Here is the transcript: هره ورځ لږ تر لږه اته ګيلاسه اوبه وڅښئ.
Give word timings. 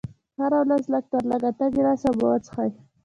هره 0.39 0.59
ورځ 0.63 0.83
لږ 0.93 1.03
تر 1.11 1.23
لږه 1.31 1.49
اته 1.51 1.65
ګيلاسه 1.75 2.07
اوبه 2.09 2.25
وڅښئ. 2.29 2.69